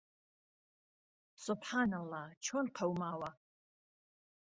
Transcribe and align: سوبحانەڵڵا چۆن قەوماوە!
سوبحانەڵڵا 1.45 2.21
چۆن 2.45 2.65
قەوماوە! 2.77 3.29